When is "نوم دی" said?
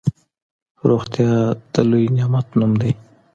2.59-2.91